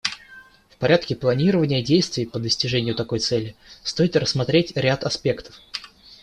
[0.69, 5.61] В порядке планирования действий по достижению такой цели стоит рассмотреть ряд аспектов.